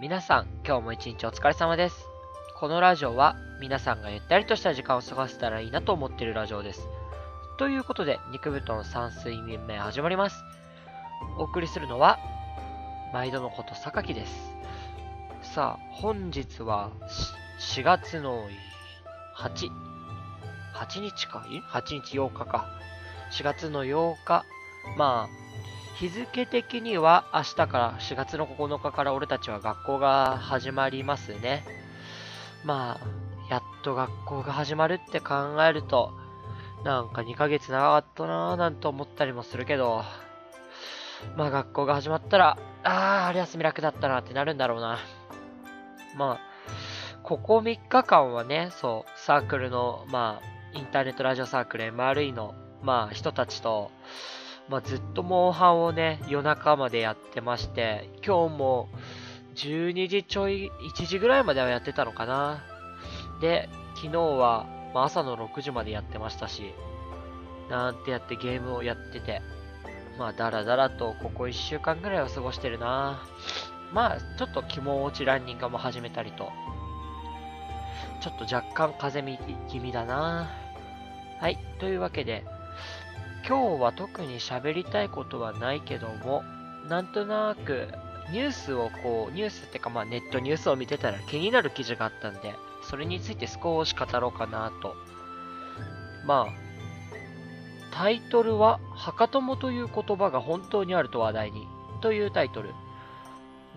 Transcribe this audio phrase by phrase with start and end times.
[0.00, 2.06] 皆さん、今日も一日お疲れ様です。
[2.58, 6.88] このラジオは皆さんがゆったりとした時間を過ごせたらいいなと思っているラジオです。
[7.58, 10.42] ということで、肉布団3睡眠目始まります。
[11.36, 12.18] お送りするのは、
[13.12, 14.56] 毎度のこと榊です。
[15.42, 16.92] さあ、本日は
[17.58, 18.48] 4月の
[19.36, 19.68] 8、
[20.76, 22.70] 8日かい ?8 日8日か。
[23.32, 24.46] 4月の8日。
[24.96, 25.49] まあ、
[26.00, 31.62] 日付的には明日から4月の9日から俺たちは学校が始まりますね。
[32.64, 36.14] まあ、やっと学校が始まるって考えると、
[36.86, 40.02] なんか2ヶ月長かったなぁなんて思ったりもするけど、
[41.36, 45.00] まあ学校が始まったら、ああ、春休み楽だったなってなるんだろうな。
[46.16, 53.90] まあ、ここ3日間はね、そう、サークルの、まあ、インターネットラジオサークル MRE の、まあ、人たちと、
[54.70, 58.88] まあ、ずっとモンハンをね、夜中までやってまして、今日も
[59.56, 62.62] 12時ちょい、1時ぐらいまではやってたのかな。
[63.40, 66.72] で、昨日は、まあ、朝の6時までやってましたし、
[67.68, 69.42] なんてやってゲームをやってて、
[70.20, 73.24] まあ、だらだらとここ1週間ぐらいは過ごしてるな。
[73.92, 76.52] まあ、ちょっと気持ちランニングも始めたりと、
[78.20, 80.48] ちょっと若干風邪気味だな。
[81.40, 82.44] はい、というわけで、
[83.50, 86.44] 今日は特に喋りたいことはないけども、
[86.88, 87.88] なんとなく
[88.30, 94.94] ニュースをこう、ニュースってかまあネットニュースを見てたら気になる記事があったんで、それについて少し語ろうかなと。
[96.24, 96.52] まあ、
[97.92, 101.66] タイトルは、はかともという言葉が本当にあると話題に、
[102.02, 102.72] というタイトル。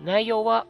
[0.04, 0.68] 内容は、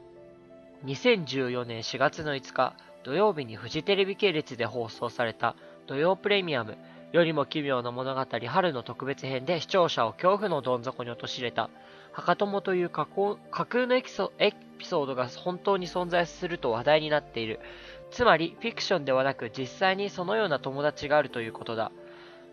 [0.86, 2.74] 2014年4月の5日、
[3.05, 6.78] 土曜日にフジテレビ系列で放送された土曜プレミアム
[7.14, 11.70] よりも奇妙な物語春の特別編で視聴者を恐怖のどん底に陥れた、
[12.10, 17.60] 墓友という架空のエピソードが本当に存在すると話題になっている。
[18.10, 21.92] つまり、フィクションではなく実際にそのような友達があるということだ。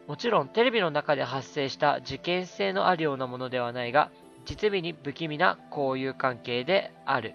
[0.06, 4.12] もちろん、テレビの中で発生した事件性のあるようなものではないが、
[4.46, 7.34] 実に不気味な交友関係である。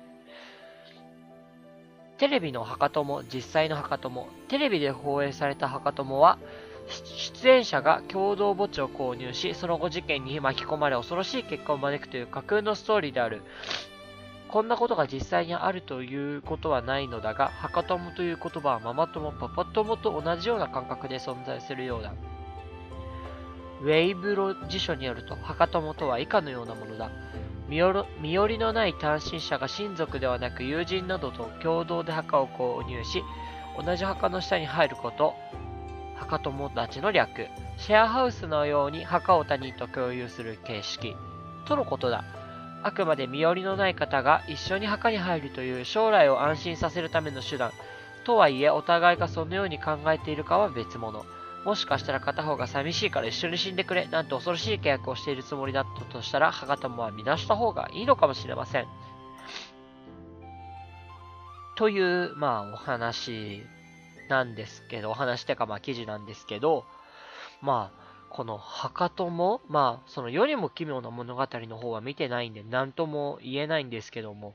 [2.19, 6.39] テレビの墓友、実際の墓友、テレビで放映された墓友は、
[6.89, 13.43] 出演者が共同墓地を購入し、その後事件に巻き込まれ恐ろしい結果を招くという架空のストーリーである。
[14.49, 22.15] こんなことが実際にあるということはないのだが、墓友という言葉はママ友、パパ友と同じような感覚で存在するようだ。
[23.83, 27.11] ウェイブロ辞書によると、墓友とは以下のようなものだ。
[27.69, 27.79] 身
[28.33, 33.25] 寄りのない単身者が親族ではなく友人などと共同で墓を購入し、
[33.85, 35.35] 同じ墓の下に入ること、
[36.16, 41.16] 墓友達の略、シェアハウスのように墓を他人と共有する形式、
[41.66, 42.25] とのことだ。
[42.82, 47.72] あくまで身寄りのない方が一緒に墓に入るという将来を安心させるための手段。
[48.25, 51.25] とはいえ、お互いがそのように考えているかは別物。
[51.65, 58.87] もしかしたら片方が寂しいから一緒に死んでくれ、なんて恐ろしい契約をしているつもりだったとしたら、墓友は見出した方がいいのかもしれません。
[61.75, 63.66] という、まあ、お話
[64.29, 66.85] なんですけど、お話ってかまあ記事なんですけど、
[67.63, 74.55] まあ、この墓友、まあ、その世にも奇妙な物語の方は見てないんで、なんとも言えないんですけども、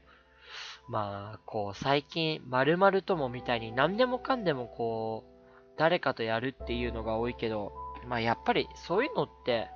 [0.87, 5.31] まあ、こう、最近、〇〇ともみたいに何でもかんでもこう、
[5.77, 7.71] 誰かとやるっていうのが多いけど、
[8.07, 9.69] まあやっぱりそういうのって、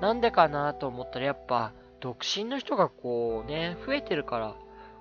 [0.00, 4.56] なんでかなと思ったらやっぱ、独身の人がこうね、増えてるから、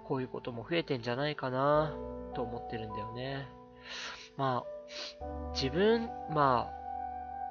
[0.05, 1.93] こういうことも増えてんじゃないかな
[2.33, 3.47] と思ってるんだよね。
[4.37, 6.73] まあ、自分、まあ、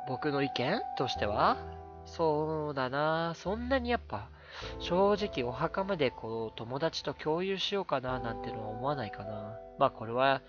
[0.09, 1.59] 僕の意見としては、
[2.05, 4.31] そうだなそんなにやっぱ、
[4.79, 9.59] 正直お墓までこう友達と共有しようかななんてのは思わないかな。
[9.79, 10.41] まあこれは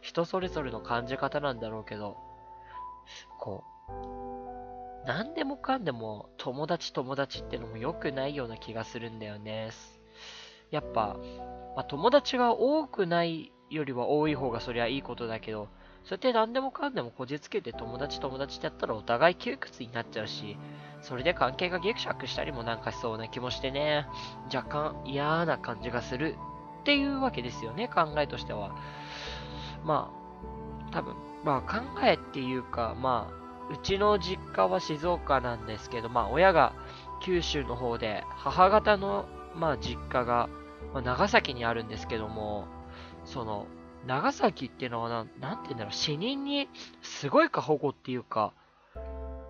[0.00, 2.16] 人それぞれの感じ方なんだろうけど、
[3.38, 9.70] こう、何でもかんでも友達友達ってのも良くないような気がするんだよね。
[10.70, 11.16] やっぱ、
[11.76, 15.68] まあ、友達が多くないよりは多い方がそりゃいいことだけど、
[16.04, 20.56] そうやって何でもかんでもこじつけて友達友達ってやったらお互い窮屈になっちゃうし、
[21.00, 24.06] それで関係がギクシャクしたりもなんかしそうな気もしてね、
[24.54, 26.36] 若干嫌な感じがする
[26.80, 28.74] っていうわけですよね、考えとしては。
[29.84, 30.10] ま
[30.90, 36.74] あ、多分、まあ考えっていうか、まあ、うちの実家は静岡なんですけど、まあ親が
[37.22, 39.24] 九州の方で、母方の、
[39.54, 40.48] まあ実家が、
[40.92, 42.66] まあ、長崎にあるんですけども、
[43.24, 43.66] その、
[44.06, 46.68] 長崎っていうのはな、なんて言うんだろう、死人に
[47.02, 48.52] すごい過保護っていうか、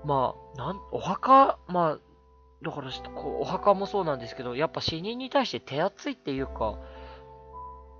[0.05, 1.99] まあ、なん、お墓、まあ、
[2.63, 6.79] だからこう、お墓もそうなんですけど、やっぱ死人に対して手厚いっていうか、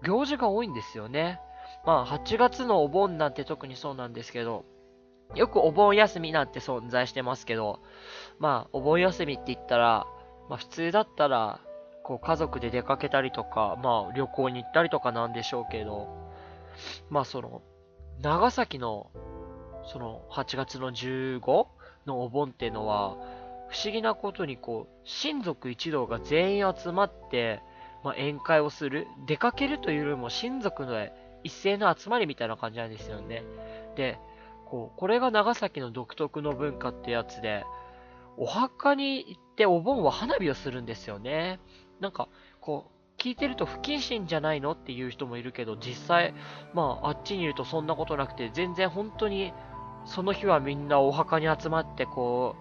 [0.05, 1.41] 行事が多いんですよね。
[1.85, 4.65] まあ、8月のお盆なんて特にそうなんですけど、
[5.35, 7.81] よくお盆休みなんて存在してますけど、
[8.39, 10.07] まあ、お盆休みって言ったら、
[10.49, 11.61] まあ普通だったら、
[12.05, 16.09] こう家族で出かけたりとか、まあ旅行に行ったりとかなんでしょうけど、
[17.11, 17.63] まあその、
[18.21, 19.11] 長崎の、
[19.87, 21.67] その8月の15
[22.07, 23.17] のお盆っていうのは、
[23.71, 27.61] 不思議なことにこう、親族一同が全員集まって、
[28.05, 29.07] まあ、宴会をする。
[29.27, 31.09] 出かけるというよりも親族の
[31.43, 33.43] 一斉の集まりみたいな感じなんですよね。
[33.97, 34.19] で、
[34.67, 37.65] こう、これが長崎の独特の文化ってやつで、
[38.37, 41.61] お墓に行ってお盆は花火をするんですよね。
[42.05, 42.29] なんか、
[42.61, 46.35] こう、聞いてると不謹慎じゃないのっていう人もいるけど、実際、
[46.75, 49.55] まあ、あっちにいるとそんなことなくて、全然本当に、
[50.05, 52.57] その日はみんなお墓に集まって、こ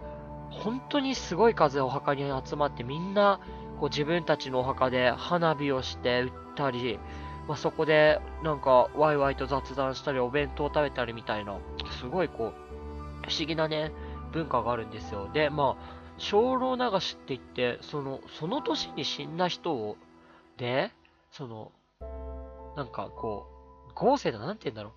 [0.50, 3.38] う、本当にすごい数お墓に集まって、みんな、
[3.78, 6.98] こう自分たちのお墓で花火をして売ったり、
[7.46, 11.58] まあ、そこでなんかワイワイと雑談したり、お弁当を食べたりみたいな、
[12.00, 12.54] すごいこ
[13.26, 13.92] う、不思議なね、
[14.32, 15.28] 文化があるんですよ。
[15.34, 19.96] で、まあ、精霊流しって言って、その、その年に死んだ人を、
[20.56, 20.92] で、
[21.30, 21.72] その、
[22.76, 23.46] なんかこ
[23.88, 24.92] う、合成だ、なんて言うんだろ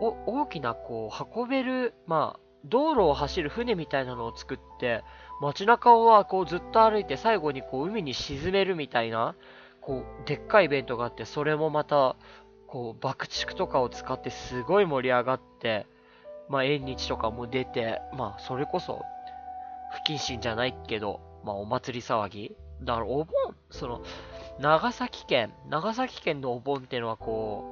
[0.00, 0.26] う。
[0.26, 5.02] お、大きなこう、運べる、まあ、道路を走る船みたいなのを作って、
[5.40, 9.36] 街中はこうずっと歩いて最後にこう海に沈めるみたいな、
[9.80, 12.16] こう、でっかいイベントがあって、それもまた、
[12.66, 15.86] こう、爆竹とかを使ってすごい盛り上がって、
[16.48, 19.02] まあ、縁日とかも出て、まあ、それこそ、
[19.90, 22.56] 不謹慎じゃないけど、まあ、お祭り騒ぎ？
[22.82, 23.28] だから、お盆、
[23.70, 24.02] その、
[24.60, 27.64] 長崎県、長崎県のお盆っていうのはこ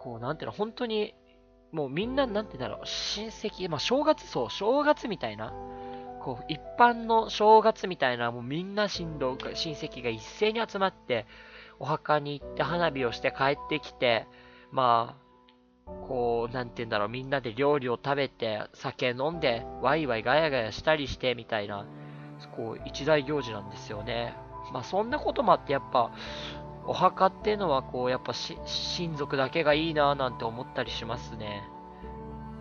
[0.00, 1.14] う、こう、なんていうの、本当に、
[1.72, 5.52] もうみんな、なんていうんだろう、親戚、まあ、正月、そう、正月みたいな、
[6.20, 11.26] こう、一般の正月みたいな、もうみんな親、親戚が一斉に集まって、
[11.80, 14.26] お墓に行って花火をして帰ってきて、
[14.70, 15.23] まあ、
[15.86, 21.86] こう、なんて言うんだろう、みんなで料理を食べて、酒飲んで、ワイワイガヤガヤしたりして、みたいな、
[22.56, 24.36] こう、一大行事なんですよね。
[24.72, 26.10] まあ、そんなこともあって、やっぱ、
[26.86, 31.62] お墓っていうのは、こう、やっぱ親族だけがいいなぁなんて思ったりしますね。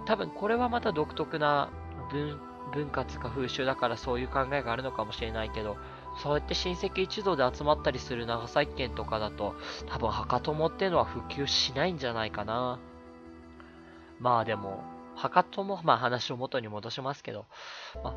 [0.05, 1.69] 多分、これはまた独特な
[2.11, 2.39] 文
[2.73, 5.77] 文化つか風習だからそういう考えがあるのかもしれないけど、
[6.21, 9.55] そうやって親戚一同で集まったりする長崎県とかだと、
[9.87, 12.79] 多分墓友っていうのは普及しないんじゃないかな。
[14.23, 14.81] まあでも、
[15.15, 17.45] 墓友、まあ話を元に戻しますけど、
[18.01, 18.13] まあ、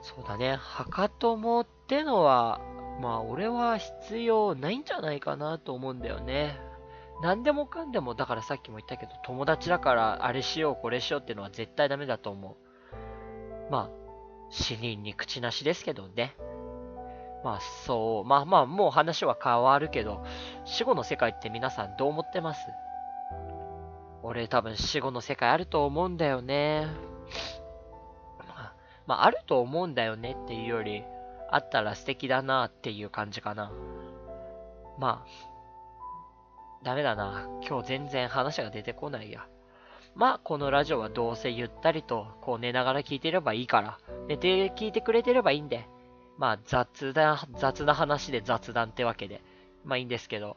[0.00, 2.60] そうだね、墓友ってのは、
[3.02, 6.58] まあ俺は必要ないんじゃないかなと思うんだよね。
[7.22, 12.56] 何でもかんでも、だからさっきも言ったけど、友達だからあれしようこれしようっていうのは絶対ダメだと思
[13.68, 13.70] う。
[13.70, 13.90] まあ、
[14.48, 16.34] 死人に口なしですけどね。
[17.44, 20.24] まあそう、まあまあもう話は変わるけど、
[20.64, 22.60] 死後の世界って皆さんどう思ってます？
[24.26, 26.88] 俺多分死後の世界あると思うんだよね。
[29.06, 31.04] まあ、あると思うんだよねっていうより、
[31.50, 33.70] あったら素敵だなっていう感じかな。
[34.98, 35.26] まあ、
[36.82, 37.48] ダメだな。
[37.66, 39.46] 今日全然話が出てこないや。
[40.16, 45.86] まあ、このラジオはどうせゆったりと、こう寝ながら聞いてればいいから、寝て聞いてくれてればいいんで、
[46.36, 49.40] まあ、雑な、雑な話で雑談ってわけで、
[49.84, 50.56] まあいいんですけど、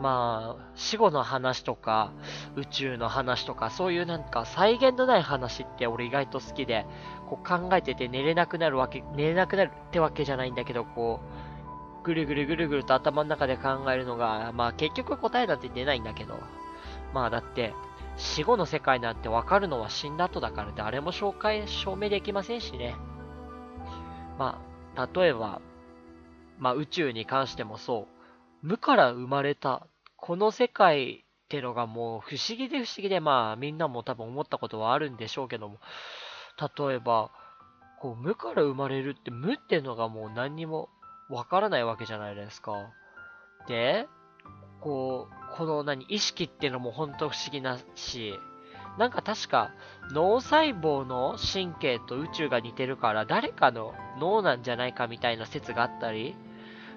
[0.00, 2.12] まあ、死後の話とか、
[2.56, 6.86] 宇宙の話とか、そういうなんか再現のない話って俺意外と好きで、
[7.28, 11.20] こう考えてて寝れなくなるわけ、寝れなくなるってわけじゃないんだけど、こ
[12.00, 16.38] う、ぐるぐるぐるぐると頭の中で考えるのが、まあ結局答えなんて出ないんだけど、
[17.12, 17.74] まあだって、
[18.16, 22.96] 死後の世界なんてわかるのは死んだ後だから誰も紹介、証明できませんしね。
[24.38, 24.62] ま
[24.96, 25.60] あ、例えば、
[26.58, 28.20] まあ宇宙に関してもそう。
[28.62, 29.86] 無から生まれた、
[30.20, 35.78] この世界ってのがもう不思議で不思議で、まあみんなも多分思ったことはあるんでしょうけども、
[36.78, 37.30] 例えば、
[38.00, 40.88] こう無から生まれるって無ってのがもう何にも
[41.28, 42.72] わからないわけじゃないですか。
[43.66, 44.08] で、
[44.80, 48.34] こう、この何、意識っていうのも本当不思議なし、
[48.98, 49.72] なんか確か
[50.12, 56.34] 脳細胞の神経と宇宙が似てるから誰かの脳なんじゃないかみたいな説があったり、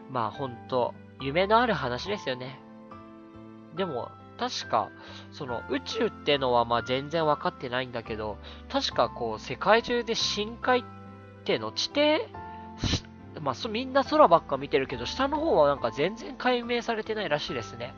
[0.09, 2.62] まあ本当夢のある話ですよね。
[3.75, 4.89] でも、確か、
[5.31, 8.37] その宇宙ってのはまあ全然分かってないんだけど、
[8.69, 10.83] 確かこう世界中で深海っ
[11.45, 12.27] ての地底、
[13.41, 17.93] まあみんな空ばっか見てるけど、下の方はなんか全然解明されてないらしいですね。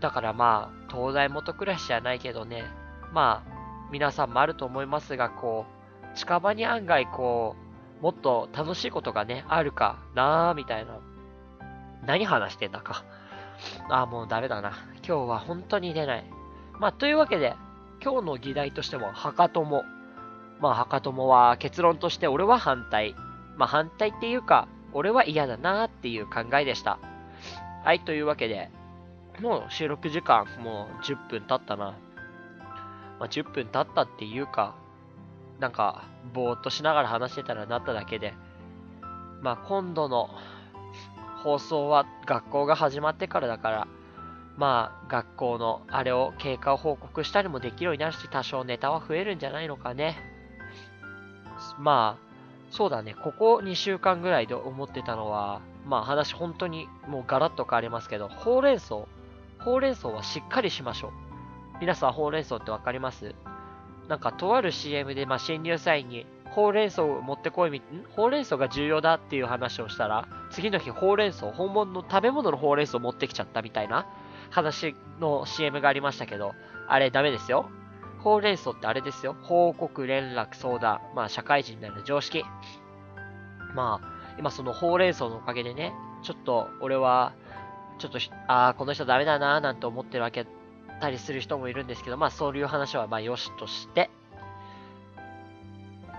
[0.00, 2.64] だからまあ、東大元暮らしじゃないけどね、
[3.12, 5.64] まあ、皆さんもあると思いますが、こ
[6.12, 7.56] う、近場に案外こ
[8.00, 10.98] う、もっと楽しいことがね、あるかなーみたいな
[12.04, 13.04] 何話してんだか。
[13.88, 14.72] ああ、もうダメだな。
[15.06, 16.24] 今日は本当に出ない。
[16.78, 17.54] まあ、というわけで、
[18.02, 19.84] 今日の議題としても、墓友。
[20.60, 23.14] まあ、墓友は結論として俺は反対。
[23.56, 26.98] まあ、反対っていうか、俺は嫌だなっていう考えでした。
[27.84, 28.70] はい、というわけで、
[29.40, 31.94] もう収録時間、もう10分経ったな。
[33.18, 34.74] まあ、10分経ったっていうか、
[35.60, 38.34] なんか、ぼーっとしながら話してたらなっただけで、
[39.42, 40.30] まあ、今度の
[41.46, 43.88] 放送は学校が始まってからだから、
[44.56, 50.18] まあ、学校のあれを経過を報告したりもできるようになるし、多少ネタは増えるんじゃないのかね。
[51.78, 59.06] まあ、そうだね、ここ2週間ぐらいで思ってたのは、まあ話本当にもうガラッと変わりますけど、ほうれん草、
[59.60, 61.10] ほうれん草はしっかりしましょう。
[61.80, 63.36] 皆さんほうれん草ってわかります？
[64.08, 67.82] なんかとある CM で、まあ、新入社員にほうれん草を持ってこい、
[68.16, 74.06] ほうれん草が重要だっていう話をしたら、次の日ほうれん草、本物の食べ物のほうれん草を持ってきちゃったみたいな
[74.48, 76.54] 話の CM がありましたけど、
[76.88, 77.68] あれダメですよ。
[78.20, 79.36] ほうれん草ってあれですよ。
[79.42, 81.00] 報告、連絡、相談。
[81.14, 82.42] まあ、社会人になる常識。
[83.74, 87.34] まあ、今そのほうれん草のおかげでね、ちょっと俺は、
[87.98, 90.46] ちょっと、ああ、この人ダメだなーなんて思ってるわけ
[91.02, 94.08] たりする人もいるんですけど、まあそういう話はまあよしとして。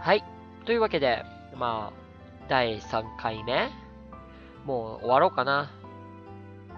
[0.08, 0.24] はい。
[0.66, 3.70] というわけで、まあ、第3回目。
[4.64, 5.70] もう終わろうかな。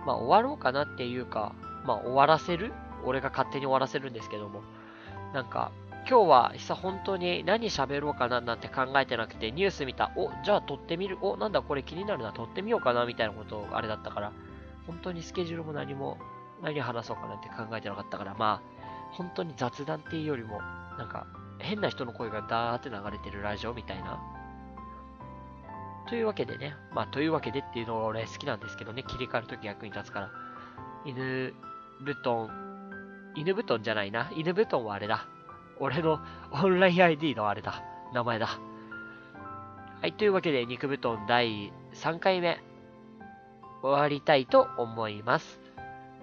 [0.03, 1.53] まあ終わろうかなっていうか、
[1.86, 2.74] まあ終わらせる？
[3.05, 4.63] 俺が勝手に終わらせるんですけども。
[5.36, 5.71] なんか、
[6.09, 10.09] 今日は久本当に何喋ろうかななんて考えてなくて、ニュース見た。
[10.15, 11.19] お、じゃあ撮ってみる？
[11.21, 12.33] お、なんだこれ気になるな。
[12.33, 14.31] 撮ってみようかなみたいなことあれだったから、
[14.88, 16.17] 本当にスケジュールも何も
[16.63, 20.59] 何話そうかなって考えてなかったから、まあ、本当に雑談っていうよりも、
[20.98, 21.27] なんか、
[21.59, 24.19] 変な人の声がダーって流れてるラジオみたいな。
[26.07, 30.31] というわけでね、まあ、というわけでっていうのが俺好きなんですけどね、切り替わるとき役に立つから。
[31.05, 31.53] 犬
[32.03, 32.49] 布団、
[33.35, 34.31] 犬布団じゃないな。
[34.35, 35.27] 犬布団はあれだ。
[35.79, 36.19] 俺の
[36.51, 37.83] オンライン ID のあれだ。
[38.13, 38.47] 名前だ。
[40.01, 42.59] はい、というわけで、肉布団第3回目、
[43.81, 45.59] 終わりたいと思います。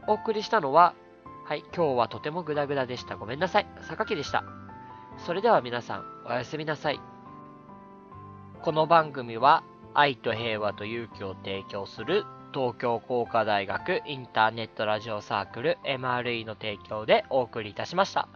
[0.09, 0.95] お送りしたのは、
[1.45, 3.17] はい、今日はとてもグダグダでした。
[3.17, 3.67] ごめんなさい。
[3.83, 4.66] 榊でした。
[5.19, 7.01] それでは皆さん、おやすみなさい。
[8.63, 18.29] この番組は、愛と平和と勇気を提供する東京工科大学インターネットラジオサークル MRE の提供でお送りいたしました。